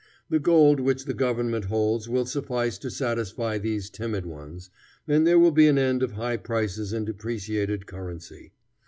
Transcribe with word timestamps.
The 0.31 0.39
gold 0.39 0.79
which 0.79 1.05
the 1.05 1.13
government 1.13 1.65
holds 1.65 2.09
will 2.09 2.25
suffice 2.25 2.79
to 2.79 2.89
satisfy 2.89 3.59
these 3.59 3.87
timid 3.91 4.25
ones, 4.25 4.71
and 5.07 5.27
there 5.27 5.37
will 5.37 5.51
be 5.51 5.67
an 5.67 5.77
end 5.77 6.01
of 6.01 6.13
high 6.13 6.37
prices 6.37 6.91
and 6.91 7.05
depreciated 7.05 7.85
currency. 7.85 8.51